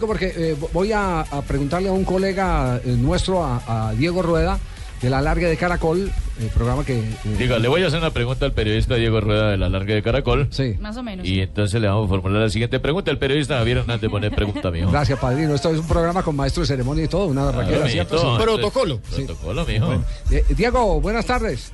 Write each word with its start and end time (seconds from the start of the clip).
Porque 0.00 0.32
eh, 0.36 0.56
voy 0.72 0.92
a, 0.92 1.20
a 1.20 1.42
preguntarle 1.42 1.88
a 1.88 1.92
un 1.92 2.04
colega 2.04 2.80
eh, 2.84 2.88
nuestro, 2.98 3.44
a, 3.44 3.88
a 3.88 3.92
Diego 3.94 4.22
Rueda, 4.22 4.58
de 5.02 5.10
la 5.10 5.20
Larga 5.20 5.48
de 5.48 5.56
Caracol, 5.58 6.10
el 6.40 6.46
programa 6.48 6.82
que... 6.82 6.98
eh, 6.98 7.04
Diga, 7.38 7.58
le 7.58 7.68
voy 7.68 7.82
a 7.82 7.88
hacer 7.88 7.98
una 7.98 8.10
pregunta 8.10 8.46
al 8.46 8.52
periodista 8.52 8.94
Diego 8.94 9.20
Rueda 9.20 9.50
de 9.50 9.58
la 9.58 9.68
Larga 9.68 9.94
de 9.94 10.02
Caracol. 10.02 10.48
Sí. 10.50 10.76
Más 10.80 10.96
o 10.96 11.02
menos. 11.02 11.26
Y 11.26 11.40
entonces 11.40 11.78
le 11.80 11.88
vamos 11.88 12.06
a 12.06 12.08
formular 12.08 12.40
la 12.42 12.48
siguiente 12.48 12.80
pregunta. 12.80 13.10
El 13.10 13.18
periodista 13.18 13.58
Javier 13.58 13.78
Hernández 13.78 14.10
pone 14.10 14.30
pregunta, 14.30 14.70
mijo. 14.70 14.90
Gracias, 14.90 15.18
padrino. 15.18 15.54
Esto 15.54 15.70
es 15.70 15.78
un 15.80 15.86
programa 15.88 16.22
con 16.22 16.34
maestro 16.36 16.62
de 16.62 16.68
ceremonia 16.68 17.04
y 17.04 17.08
todo, 17.08 17.26
una 17.26 17.50
Claro, 17.52 17.82
raquera, 17.82 18.06
Protocolo. 18.38 18.98
Protocolo, 19.00 19.66
mijo. 19.66 20.02
Eh, 20.30 20.42
Diego, 20.56 21.00
buenas 21.02 21.26
tardes. 21.26 21.70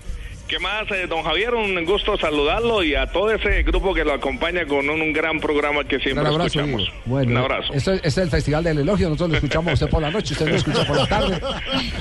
¿Qué 0.50 0.58
más, 0.58 0.90
eh, 0.90 1.06
don 1.08 1.22
Javier? 1.22 1.54
Un 1.54 1.84
gusto 1.84 2.18
saludarlo 2.18 2.82
y 2.82 2.96
a 2.96 3.06
todo 3.06 3.30
ese 3.30 3.62
grupo 3.62 3.94
que 3.94 4.04
lo 4.04 4.12
acompaña 4.12 4.66
con 4.66 4.90
un, 4.90 5.00
un 5.00 5.12
gran 5.12 5.38
programa 5.38 5.84
que 5.84 5.94
Un 5.96 6.02
siempre 6.02 6.26
abrazo, 6.26 6.46
escuchamos. 6.46 6.80
Diego. 6.82 6.96
Bueno, 7.06 7.30
un 7.30 7.36
abrazo. 7.36 7.72
Esto 7.72 7.92
es, 7.92 7.96
este 7.98 8.08
es 8.08 8.18
el 8.18 8.30
Festival 8.30 8.64
del 8.64 8.78
Elogio. 8.80 9.08
Nosotros 9.10 9.30
lo 9.30 9.36
escuchamos 9.36 9.70
a 9.70 9.74
usted 9.74 9.88
por 9.88 10.02
la 10.02 10.10
noche, 10.10 10.32
usted 10.32 10.48
lo 10.48 10.56
escucha 10.56 10.84
por 10.84 10.96
la 10.96 11.06
tarde. 11.06 11.40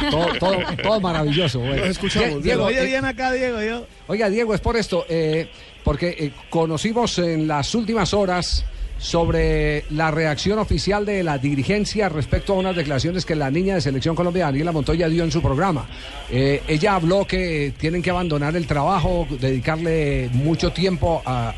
Todo, 0.09 0.27
todo, 0.39 0.57
todo 0.81 0.99
maravilloso. 0.99 1.59
Bueno. 1.59 1.75
Lo 1.75 1.85
escuchamos, 1.85 2.29
Die- 2.37 2.41
Diego, 2.41 2.67
Diego. 2.69 2.85
eh, 2.85 2.97
acá, 3.07 3.31
Diego, 3.33 3.61
yo. 3.61 3.85
Oiga, 4.07 4.27
Diego, 4.31 4.55
es 4.55 4.61
por 4.61 4.75
esto, 4.77 5.05
eh, 5.09 5.47
porque 5.83 6.15
eh, 6.17 6.31
conocimos 6.49 7.19
en 7.19 7.47
las 7.47 7.75
últimas 7.75 8.15
horas 8.15 8.65
sobre 8.99 9.85
la 9.89 10.11
reacción 10.11 10.59
oficial 10.59 11.05
de 11.05 11.23
la 11.23 11.37
dirigencia 11.37 12.09
respecto 12.09 12.53
a 12.53 12.57
unas 12.57 12.75
declaraciones 12.75 13.25
que 13.25 13.35
la 13.35 13.49
niña 13.49 13.75
de 13.75 13.81
Selección 13.81 14.15
Colombia, 14.15 14.45
Daniela 14.45 14.71
Montoya, 14.71 15.09
dio 15.09 15.23
en 15.23 15.31
su 15.31 15.41
programa. 15.41 15.87
Eh, 16.29 16.61
ella 16.67 16.95
habló 16.95 17.25
que 17.25 17.73
tienen 17.77 18.01
que 18.01 18.09
abandonar 18.11 18.55
el 18.55 18.67
trabajo, 18.67 19.25
dedicarle 19.39 20.29
mucho 20.33 20.71
tiempo 20.71 21.21
a, 21.25 21.53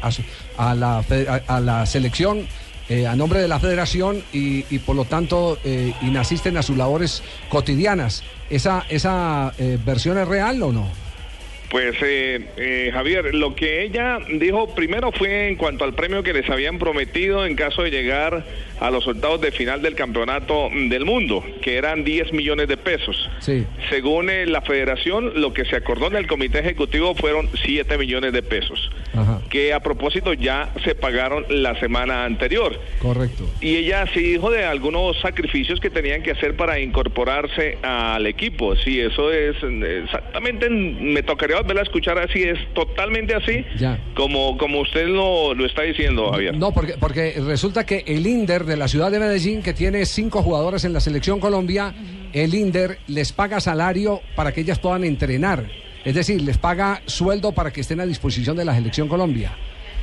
a 0.57 0.75
la, 0.75 1.03
a 1.47 1.59
la 1.59 1.85
selección. 1.85 2.47
eh, 2.91 3.07
a 3.07 3.15
nombre 3.15 3.39
de 3.39 3.47
la 3.47 3.57
federación 3.57 4.21
y, 4.33 4.65
y 4.69 4.79
por 4.79 4.97
lo 4.97 5.05
tanto 5.05 5.57
eh, 5.63 5.93
inasisten 6.01 6.57
a 6.57 6.61
sus 6.61 6.75
labores 6.75 7.23
cotidianas. 7.49 8.21
¿Esa, 8.49 8.83
esa 8.89 9.53
eh, 9.57 9.79
versión 9.85 10.17
es 10.17 10.27
real 10.27 10.61
o 10.61 10.73
no? 10.73 10.87
Pues, 11.71 11.95
eh, 12.01 12.47
eh, 12.57 12.89
Javier, 12.91 13.33
lo 13.33 13.55
que 13.55 13.81
ella 13.83 14.19
dijo 14.29 14.75
primero 14.75 15.13
fue 15.13 15.47
en 15.47 15.55
cuanto 15.55 15.85
al 15.85 15.93
premio 15.93 16.21
que 16.21 16.33
les 16.33 16.49
habían 16.49 16.77
prometido 16.77 17.45
en 17.45 17.55
caso 17.55 17.83
de 17.83 17.91
llegar 17.91 18.43
a 18.81 18.89
los 18.91 19.07
octavos 19.07 19.39
de 19.39 19.51
final 19.51 19.81
del 19.81 19.95
campeonato 19.95 20.69
del 20.73 21.05
mundo, 21.05 21.45
que 21.61 21.77
eran 21.77 22.03
10 22.03 22.33
millones 22.33 22.67
de 22.67 22.77
pesos. 22.77 23.29
Sí. 23.39 23.65
Según 23.89 24.29
eh, 24.29 24.47
la 24.47 24.61
federación, 24.61 25.39
lo 25.39 25.53
que 25.53 25.63
se 25.65 25.75
acordó 25.75 26.07
en 26.07 26.15
el 26.15 26.27
comité 26.27 26.59
ejecutivo 26.59 27.13
fueron 27.15 27.47
7 27.63 27.97
millones 27.97 28.33
de 28.33 28.41
pesos, 28.41 28.91
Ajá. 29.13 29.39
que 29.49 29.71
a 29.71 29.79
propósito 29.79 30.33
ya 30.33 30.73
se 30.83 30.95
pagaron 30.95 31.45
la 31.49 31.79
semana 31.79 32.25
anterior. 32.25 32.77
Correcto. 32.99 33.47
Y 33.61 33.77
ella 33.77 34.07
sí 34.13 34.19
dijo 34.21 34.49
de 34.49 34.65
algunos 34.65 35.15
sacrificios 35.21 35.79
que 35.79 35.91
tenían 35.91 36.23
que 36.23 36.31
hacer 36.31 36.57
para 36.57 36.79
incorporarse 36.79 37.77
al 37.83 38.25
equipo. 38.25 38.75
Sí, 38.75 38.99
eso 38.99 39.31
es 39.31 39.55
eh, 39.61 40.01
exactamente, 40.03 40.69
me 40.69 41.21
tocaría 41.21 41.60
volver 41.61 41.79
a 41.79 41.81
escuchar 41.83 42.17
así, 42.17 42.43
es 42.43 42.57
totalmente 42.73 43.33
así, 43.35 43.63
Ya. 43.77 43.99
como, 44.15 44.57
como 44.57 44.81
usted 44.81 45.07
lo, 45.07 45.53
lo 45.53 45.65
está 45.65 45.83
diciendo, 45.83 46.31
Javier. 46.31 46.55
No, 46.57 46.71
porque, 46.71 46.93
porque 46.99 47.35
resulta 47.45 47.85
que 47.85 48.03
el 48.07 48.25
INDER 48.25 48.65
de 48.65 48.77
la 48.77 48.87
ciudad 48.87 49.11
de 49.11 49.19
Medellín, 49.19 49.61
que 49.61 49.73
tiene 49.73 50.05
cinco 50.05 50.41
jugadoras 50.43 50.83
en 50.85 50.93
la 50.93 50.99
selección 50.99 51.39
Colombia, 51.39 51.93
el 52.33 52.53
INDER 52.53 52.99
les 53.07 53.31
paga 53.33 53.59
salario 53.59 54.21
para 54.35 54.51
que 54.51 54.61
ellas 54.61 54.79
puedan 54.79 55.03
entrenar. 55.03 55.65
Es 56.03 56.15
decir, 56.15 56.41
les 56.41 56.57
paga 56.57 57.01
sueldo 57.05 57.51
para 57.51 57.71
que 57.71 57.81
estén 57.81 57.99
a 57.99 58.05
disposición 58.05 58.57
de 58.57 58.65
la 58.65 58.73
selección 58.75 59.07
Colombia. 59.07 59.55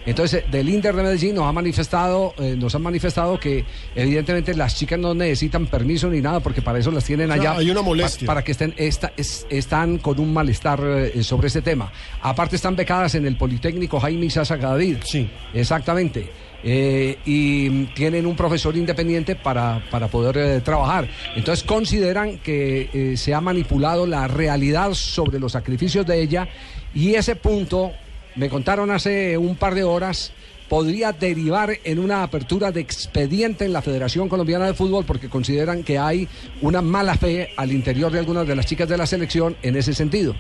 Entonces, 0.09 0.45
del 0.51 0.69
INDER 0.69 0.95
de 0.97 1.03
Medellín 1.03 1.35
nos 1.35 1.45
ha 1.45 1.53
manifestado, 1.53 2.35
eh, 2.39 2.55
nos 2.59 2.75
han 2.75 2.83
manifestado 2.83 3.39
que 3.39 3.65
evidentemente 3.95 4.55
las 4.55 4.75
chicas 4.77 4.99
no 4.99 5.15
necesitan 5.15 5.67
permiso 5.67 6.09
ni 6.09 6.21
nada 6.21 6.41
porque 6.41 6.63
para 6.63 6.79
eso 6.79 6.91
las 6.91 7.05
tienen 7.05 7.31
O 7.31 7.35
sea, 7.35 7.43
allá. 7.53 7.59
hay 7.61 7.71
una 7.71 7.81
pa- 7.81 7.87
molestia. 7.87 8.27
Para, 8.27 8.43
que 8.43 8.53
estén, 8.53 8.75
esta- 8.77 9.13
es- 9.17 9.47
están 9.51 9.99
con 9.99 10.19
un 10.19 10.33
malestar 10.33 10.81
eh, 10.85 11.23
sobre 11.23 11.49
este 11.49 11.63
tema. 11.63 11.93
Aparte 12.23 12.57
están 12.57 12.75
becadas 12.75 13.15
en 13.15 13.27
el 13.27 13.37
Politécnico 13.37 14.01
Jaime 14.01 14.27
Isaza 14.27 14.57
David. 14.57 14.97
Sí. 15.05 15.29
Exactamente. 15.53 16.31
Eh, 16.65 17.19
y 17.25 17.85
tienen 17.95 18.27
un 18.27 18.35
profesor 18.35 18.77
independiente 18.77 19.37
para, 19.37 19.81
para 19.91 20.09
poder 20.09 20.37
eh, 20.39 20.61
trabajar. 20.61 21.09
Entonces 21.37 21.63
consideran 21.65 22.39
que 22.39 22.91
eh, 22.93 23.17
se 23.17 23.33
ha 23.35 23.41
manipulado 23.41 24.07
la 24.07 24.27
realidad 24.27 24.93
sobre 24.95 25.39
los 25.39 25.53
sacrificios 25.53 26.05
de 26.07 26.21
ella 26.21 26.49
y 26.95 27.15
ese 27.15 27.37
punto, 27.37 27.93
me 28.39 28.49
contaron 28.49 28.91
hace 28.93 29.37
un 29.37 29.57
par 29.57 29.75
de 29.75 29.83
horas, 29.83 30.33
podría 30.69 31.13
derivar 31.13 31.73
en 31.83 31.99
una 31.99 32.23
apertura 32.23 32.71
de 32.71 32.81
expediente 32.81 33.65
en 33.65 33.73
la 33.73 33.83
Federación 33.83 34.29
Colombiana 34.29 34.67
de 34.67 34.75
Fútbol 34.75 35.05
porque 35.05 35.29
consideran 35.29 35.83
que 35.83 35.99
hay 35.99 36.29
una 36.63 36.81
mala 36.81 37.17
fe 37.17 37.51
al 37.57 37.73
interior 37.73 38.13
de 38.13 38.21
algunas 38.21 38.47
de 38.47 38.55
las 38.55 38.67
chicas 38.67 38.89
de 38.89 38.97
la 38.97 39.07
selección 39.07 39.57
en 39.63 39.77
ese 39.77 39.93
sentido. 39.93 40.37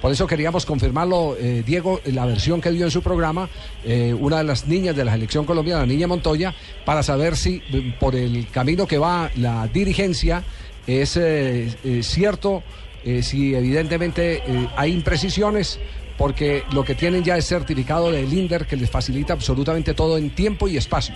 Por 0.00 0.10
eso 0.10 0.26
queríamos 0.26 0.64
confirmarlo, 0.66 1.36
eh, 1.38 1.62
Diego, 1.64 2.00
la 2.06 2.26
versión 2.26 2.60
que 2.60 2.70
dio 2.70 2.86
en 2.86 2.90
su 2.90 3.02
programa, 3.02 3.48
eh, 3.84 4.16
una 4.18 4.38
de 4.38 4.44
las 4.44 4.66
niñas 4.66 4.96
de 4.96 5.04
la 5.04 5.12
selección 5.12 5.44
colombiana, 5.44 5.82
la 5.82 5.86
niña 5.86 6.08
Montoya, 6.08 6.54
para 6.84 7.02
saber 7.02 7.36
si 7.36 7.62
eh, 7.72 7.94
por 8.00 8.16
el 8.16 8.48
camino 8.48 8.86
que 8.86 8.98
va 8.98 9.30
la 9.36 9.68
dirigencia 9.68 10.42
es 10.86 11.16
eh, 11.16 12.00
cierto, 12.02 12.64
si 13.22 13.54
evidentemente 13.54 14.42
hay 14.76 14.92
imprecisiones, 14.92 15.78
porque 16.16 16.64
lo 16.72 16.84
que 16.84 16.94
tienen 16.94 17.24
ya 17.24 17.36
es 17.36 17.46
certificado 17.46 18.10
del 18.10 18.32
INDER 18.32 18.66
que 18.66 18.76
les 18.76 18.90
facilita 18.90 19.32
absolutamente 19.32 19.94
todo 19.94 20.18
en 20.18 20.30
tiempo 20.30 20.68
y 20.68 20.76
espacio. 20.76 21.14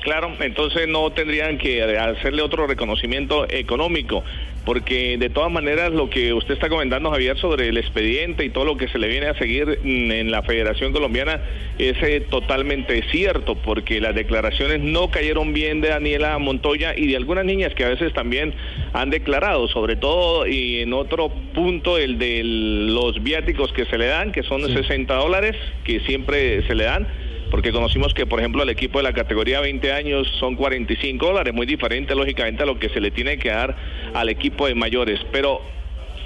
Claro, 0.00 0.32
entonces 0.40 0.86
no 0.86 1.10
tendrían 1.10 1.58
que 1.58 1.82
hacerle 1.98 2.42
otro 2.42 2.66
reconocimiento 2.66 3.46
económico, 3.50 4.22
porque 4.64 5.18
de 5.18 5.28
todas 5.28 5.50
maneras 5.50 5.92
lo 5.92 6.08
que 6.08 6.32
usted 6.32 6.54
está 6.54 6.68
comentando, 6.68 7.10
Javier, 7.10 7.36
sobre 7.38 7.68
el 7.68 7.76
expediente 7.78 8.44
y 8.44 8.50
todo 8.50 8.64
lo 8.64 8.76
que 8.76 8.88
se 8.88 8.98
le 8.98 9.08
viene 9.08 9.26
a 9.26 9.34
seguir 9.34 9.80
en 9.82 10.30
la 10.30 10.42
Federación 10.42 10.92
Colombiana 10.92 11.40
es 11.78 12.00
eh, 12.02 12.20
totalmente 12.30 13.02
cierto, 13.10 13.56
porque 13.56 14.00
las 14.00 14.14
declaraciones 14.14 14.80
no 14.80 15.10
cayeron 15.10 15.52
bien 15.52 15.80
de 15.80 15.88
Daniela 15.88 16.38
Montoya 16.38 16.94
y 16.96 17.08
de 17.08 17.16
algunas 17.16 17.44
niñas 17.44 17.74
que 17.74 17.84
a 17.84 17.88
veces 17.88 18.12
también 18.12 18.54
han 18.92 19.10
declarado, 19.10 19.68
sobre 19.68 19.96
todo 19.96 20.46
y 20.46 20.80
en 20.80 20.92
otro 20.92 21.30
punto 21.54 21.98
el 21.98 22.18
de 22.18 22.42
los 22.44 23.22
viáticos 23.22 23.72
que 23.72 23.84
se 23.86 23.98
le 23.98 24.06
dan, 24.06 24.30
que 24.32 24.44
son 24.44 24.66
60 24.68 25.12
dólares, 25.14 25.56
que 25.84 26.00
siempre 26.00 26.62
se 26.66 26.74
le 26.74 26.84
dan 26.84 27.08
porque 27.50 27.72
conocimos 27.72 28.14
que, 28.14 28.26
por 28.26 28.38
ejemplo, 28.40 28.62
al 28.62 28.68
equipo 28.70 28.98
de 28.98 29.04
la 29.04 29.12
categoría 29.12 29.60
20 29.60 29.92
años 29.92 30.28
son 30.38 30.54
45 30.56 31.26
dólares, 31.26 31.54
muy 31.54 31.66
diferente, 31.66 32.14
lógicamente, 32.14 32.62
a 32.62 32.66
lo 32.66 32.78
que 32.78 32.88
se 32.90 33.00
le 33.00 33.10
tiene 33.10 33.38
que 33.38 33.48
dar 33.50 33.76
al 34.14 34.28
equipo 34.28 34.66
de 34.66 34.74
mayores. 34.74 35.20
Pero 35.32 35.60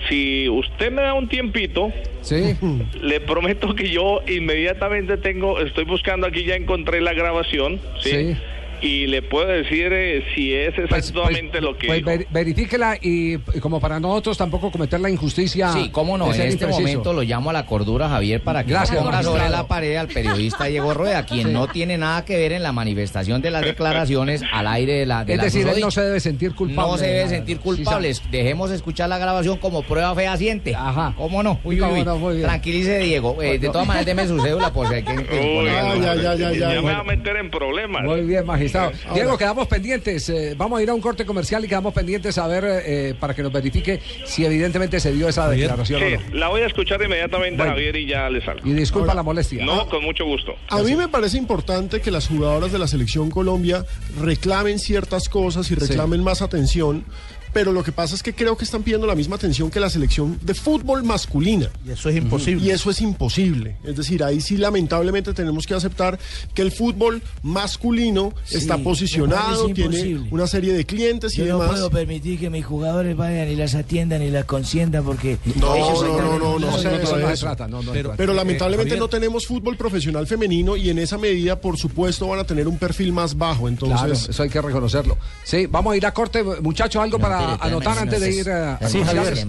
si 0.09 0.49
usted 0.49 0.91
me 0.93 1.03
da 1.03 1.15
un 1.15 1.29
tiempito, 1.29 1.93
Sí. 2.21 2.57
le 3.01 3.21
prometo 3.21 3.75
que 3.75 3.89
yo 3.89 4.21
inmediatamente 4.29 5.17
tengo, 5.17 5.61
estoy 5.61 5.85
buscando 5.85 6.27
aquí, 6.27 6.45
ya 6.45 6.55
encontré 6.55 7.01
la 7.01 7.13
grabación, 7.13 7.81
¿sí? 8.01 8.11
Sí. 8.11 8.37
Y 8.83 9.07
le 9.07 9.23
puedo 9.23 9.47
decir 9.47 9.93
eh, 9.93 10.25
si 10.35 10.53
es 10.53 10.75
Pues- 10.75 10.91
exactamente 11.09 11.53
pues- 11.53 11.63
lo 11.63 11.79
que 11.79 11.87
pues 11.87 11.99
dijo. 11.99 12.11
ver- 12.11 12.27
verifíquela 12.31 12.97
y, 13.01 13.35
y 13.35 13.61
como 13.61 13.79
para 13.81 14.01
nosotros 14.01 14.37
tampoco 14.37 14.71
cometer 14.73 14.99
la 15.01 15.09
injusticia. 15.09 15.73
Sí, 15.73 15.89
cómo 15.93 16.19
no, 16.19 16.27
en 16.27 16.33
este 16.33 16.53
impreciso. 16.65 16.81
momento 16.81 17.13
lo 17.13 17.23
llamo 17.23 17.51
a 17.51 17.53
la 17.53 17.65
cordura, 17.65 18.09
Javier, 18.09 18.43
para 18.43 18.65
que 18.65 18.71
Gracias, 18.73 18.99
ponga 18.99 19.13
magistrado. 19.13 19.37
sobre 19.39 19.51
la 19.51 19.69
pared 19.69 19.95
al 19.97 20.09
periodista 20.09 20.65
Diego 20.65 20.93
Rueda, 20.95 21.25
quien 21.25 21.53
no 21.53 21.69
tiene 21.69 21.97
nada 21.97 22.25
que 22.25 22.37
ver 22.37 22.53
en 22.53 22.65
la 22.65 22.73
manifestación 22.73 23.41
de 23.41 23.53
las 23.53 23.65
declaraciones 23.65 24.43
al 24.53 24.67
aire 24.67 24.95
de 24.95 25.07
la 25.07 25.25
de 25.25 25.33
Es 25.35 25.39
la 25.39 25.45
decir, 25.45 25.69
él 25.69 25.81
no 25.81 25.91
se 25.93 26.01
debe 26.03 26.19
sentir 26.19 26.53
culpable. 26.55 26.91
No 26.91 26.99
se 26.99 27.07
de 27.07 27.13
debe 27.13 27.29
sentir 27.29 27.61
culpable. 27.61 28.13
Dejemos 28.33 28.73
escuchar 28.73 29.09
la 29.09 29.19
grabación 29.19 29.59
como 29.59 29.83
prueba 29.83 30.13
fehaciente. 30.17 30.75
Ajá. 30.75 31.15
¿Cómo 31.17 31.43
no? 31.45 31.61
Uy, 31.63 31.77
uy, 31.77 31.81
¿Cómo 31.81 31.93
uy. 31.95 32.05
no? 32.05 32.19
Muy 32.19 32.35
bien. 32.35 32.47
Tranquilice, 32.47 32.99
Diego. 32.99 33.41
Eh, 33.41 33.61
de 33.61 33.69
todas 33.69 33.87
maneras, 33.87 34.07
deme 34.07 34.27
su 34.27 34.41
cédula 34.41 34.73
por 34.73 34.89
si 34.89 34.95
hay 34.95 35.03
que... 35.05 35.13
Uy, 35.13 35.25
poner- 35.25 36.01
ya, 36.03 36.15
ya, 36.17 36.35
ya, 36.35 36.35
ya, 36.35 36.53
ya 36.53 36.69
me 36.71 36.81
bueno. 36.81 36.97
va 36.99 37.01
a 37.03 37.05
meter 37.05 37.37
en 37.37 37.49
problemas. 37.51 38.03
Muy 38.03 38.23
bien, 38.23 38.45
magistrado. 38.45 38.72
Diego, 39.15 39.37
quedamos 39.39 39.67
pendientes. 39.69 40.29
eh, 40.29 40.55
vamos 40.57 40.79
a 40.79 40.83
ir 40.83 40.91
a 40.91 40.95
un 40.95 41.01
corte 41.01 41.25
comercial 41.25 41.65
y 41.65 41.69
quedamos 41.69 41.93
pendientes 41.95 42.39
a 42.39 42.47
ver 42.47 42.65
eh, 42.85 43.15
para 43.19 43.35
que 43.35 43.43
nos 43.43 43.53
verifique 43.53 44.01
si 44.25 44.45
evidentemente 44.45 44.99
se 45.01 45.13
dio 45.13 45.29
esa 45.29 45.49
declaración 45.49 46.03
o 46.03 46.11
no. 46.11 46.35
la 46.35 46.49
voy 46.49 46.63
a 46.63 46.67
escuchar 46.67 47.03
inmediatamente, 47.03 47.57
Bueno. 47.59 47.73
Javier, 47.73 47.97
y 47.97 48.07
ya 48.07 48.29
le 48.31 48.45
salgo. 48.45 48.67
Y 48.67 48.73
disculpa 48.73 49.15
la 49.15 49.23
molestia. 49.23 49.65
No, 49.65 49.89
con 49.89 50.03
mucho 50.03 50.25
gusto. 50.25 50.55
A 50.69 50.83
mí 50.83 50.95
me 50.97 51.09
parece 51.09 51.39
importante 51.39 52.01
que 52.01 52.11
las 52.11 52.29
jugadoras 52.29 52.73
de 52.73 52.79
la 52.79 52.87
selección 52.89 53.31
Colombia 53.31 53.85
reclamen 54.21 54.79
ciertas 54.79 55.29
cosas 55.29 55.71
y 55.71 55.75
reclamen 55.75 56.23
más 56.23 56.43
atención, 56.43 57.05
pero 57.53 57.73
lo 57.73 57.83
que 57.83 57.93
pasa 57.93 58.15
es 58.15 58.23
que 58.23 58.35
creo 58.35 58.57
que 58.57 58.65
están 58.65 58.83
pidiendo 58.83 59.07
la 59.07 59.15
misma 59.15 59.37
atención 59.37 59.71
que 59.71 59.81
la 59.81 59.91
selección 59.91 60.39
de 60.43 60.55
fútbol 60.55 61.03
masculina. 61.05 61.69
Y 61.87 61.91
eso 61.93 62.09
es 62.09 62.17
imposible. 62.17 62.65
Y 62.67 62.71
eso 62.71 62.91
es 62.91 63.01
imposible. 63.01 63.77
Es 63.85 63.97
decir, 63.97 64.23
ahí 64.25 64.41
sí 64.41 64.57
lamentablemente 64.57 65.33
tenemos 65.35 65.67
que 65.67 65.75
aceptar 65.75 66.19
que 66.55 66.63
el 66.63 66.73
fútbol 66.73 67.23
masculino 67.43 68.33
Sí, 68.45 68.57
está 68.57 68.79
posicionado, 68.79 69.67
tiene 69.69 70.27
una 70.31 70.47
serie 70.47 70.73
de 70.73 70.85
clientes 70.85 71.35
y 71.35 71.39
Yo 71.39 71.47
no 71.47 71.55
demás. 71.55 71.71
puedo 71.71 71.91
permitir 71.91 72.39
que 72.39 72.51
mis 72.51 72.65
jugadores 72.65 73.17
vayan 73.17 73.49
y 73.51 73.57
las 73.57 73.75
atiendan 73.75 74.23
y 74.23 74.31
las 74.31 74.45
consientan 74.45 75.05
porque 75.05 75.39
No, 75.57 75.75
ellos 75.75 76.03
no, 76.03 76.19
no, 76.19 76.39
no, 76.39 76.59
no, 76.59 76.79
se 76.79 76.89
trata 77.37 77.69
Pero, 78.17 78.33
Eh, 78.33 78.37
lamentablemente 78.37 78.97
no 78.97 79.09
tenemos 79.09 79.47
fútbol 79.47 79.77
profesional 79.77 80.27
femenino 80.27 80.77
y 80.77 80.91
en 80.91 80.99
esa 80.99 81.19
medida, 81.19 81.61
por 81.61 81.77
supuesto, 81.79 82.27
van 82.29 82.41
a 82.41 82.45
tener 82.45 82.67
un 82.69 82.79
perfil 82.79 83.13
más 83.13 83.37
bajo. 83.37 83.69
Entonces, 83.69 83.99
Claro, 83.99 84.13
eso 84.15 84.43
hay 84.43 84.49
que 84.49 84.61
reconocerlo. 84.61 85.19
Sí, 85.45 85.67
vamos 85.67 85.93
a 85.93 85.97
ir 85.97 86.07
a 86.07 86.13
corte, 86.15 86.43
muchachos, 86.63 87.03
algo 87.03 87.19
para 87.19 87.42
anotar 87.61 87.99
antes 87.99 88.21
de 88.21 88.33
ir 88.35 88.51
a... 88.51 88.79
Sí, 88.89 89.03
Javier. 89.03 89.47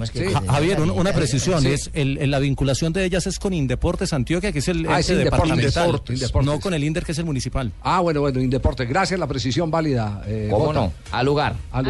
Javier, 0.48 0.82
un- 0.82 0.92
una 0.92 1.14
precisión, 1.14 1.66
es 1.66 1.90
la 1.94 2.40
vinculación 2.40 2.94
de 2.94 3.06
ellas 3.06 3.28
es 3.28 3.40
con 3.40 3.54
Indeportes 3.54 4.14
Antioquia, 4.14 4.52
que 4.52 4.60
es 4.60 4.68
el 4.68 4.86
Ah, 4.88 5.00
Indeportes. 5.02 5.18
departamental, 5.18 5.86
Indeportes. 5.86 6.16
Indeportes. 6.22 6.46
no 6.46 6.60
con 6.60 6.74
el 6.74 6.84
Inder, 6.84 7.04
que 7.06 7.12
es 7.12 7.18
el 7.18 7.26
municipal. 7.26 7.72
Ah, 7.82 8.00
bueno, 8.02 8.22
bueno, 8.22 8.42
Indeporte. 8.42 8.86
Gracias, 8.86 9.20
la 9.20 9.28
precisión 9.28 9.72
válida. 9.72 10.22
eh, 10.28 10.48
¿Cómo 10.52 10.74
no? 10.74 10.92
Al 11.12 11.26
lugar. 11.26 11.56
Al 11.72 11.86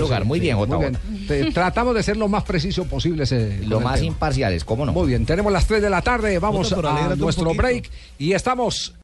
lugar, 0.00 0.24
Muy 0.24 0.40
bien, 0.40 0.56
Jota, 0.56 0.78
Tratamos 1.54 1.94
de 1.94 2.02
ser 2.02 2.16
lo 2.16 2.28
más 2.28 2.44
preciso 2.44 2.84
posible. 2.84 3.24
ese- 3.24 3.58
Lo 3.66 3.80
más 3.80 4.02
imparciales, 4.02 4.64
¿cómo 4.64 4.84
no? 4.86 4.92
Muy 4.92 5.08
bien, 5.08 5.26
tenemos 5.26 5.52
las 5.52 5.66
3 5.66 5.82
de 5.82 5.90
la 5.90 6.02
tarde, 6.02 6.38
vamos 6.38 6.72
a 6.72 7.14
nuestro 7.16 7.54
break 7.54 7.90
y 8.18 8.32
estamos 8.32 8.94